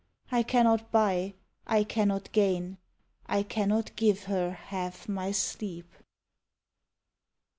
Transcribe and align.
I 0.31 0.41
cannot 0.41 0.91
buy, 0.91 1.35
I 1.67 1.83
cannot 1.83 2.31
gain, 2.31 2.79
I 3.27 3.43
cannot 3.43 3.95
give 3.95 4.23
her 4.23 4.49
half 4.49 5.07
my 5.07 5.31
sleep. 5.31 5.93